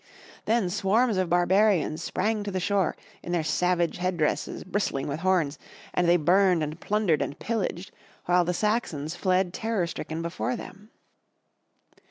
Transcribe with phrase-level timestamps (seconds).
[0.45, 5.19] Then swarms of barbarians sprang to the shore, in their savage head dresses bristling with
[5.19, 5.59] horns,
[5.93, 7.91] and they burned and plundered and pillaged,
[8.25, 10.89] while the Saxons fled terror stricken before them.